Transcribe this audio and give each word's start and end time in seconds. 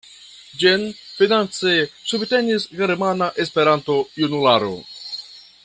Ĝin 0.61 0.85
finance 1.17 1.73
subtenis 2.13 2.65
Germana 2.81 3.29
Esperanto-Junularo. 3.45 4.73